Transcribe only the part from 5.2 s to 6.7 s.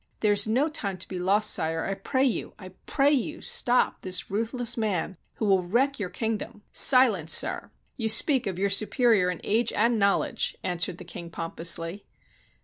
who will wreck your kingdom